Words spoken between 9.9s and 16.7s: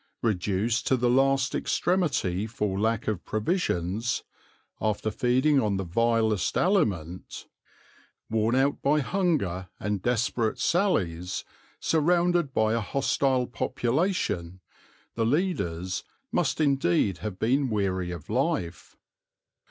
desperate sallies, surrounded by a hostile population, the leaders must